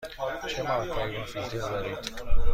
چه 0.47 0.63
مارک 0.63 0.89
هایی 0.89 1.17
با 1.17 1.23
فیلتر 1.23 1.57
دارید؟ 1.57 1.99